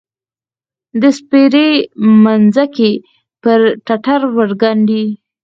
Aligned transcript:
د 1.01 1.03
سپیرې 1.17 1.69
مځکې، 2.23 2.91
پر 3.41 3.59
ټټر 3.85 4.21
ورګنډې 4.37 5.03